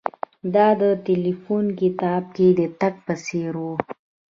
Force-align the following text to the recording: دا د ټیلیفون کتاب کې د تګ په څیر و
دا 0.55 0.67
د 0.81 0.83
ټیلیفون 1.05 1.65
کتاب 1.79 2.23
کې 2.35 2.47
د 2.59 2.61
تګ 2.79 2.93
په 3.05 3.13
څیر 3.25 3.53
و 3.63 3.65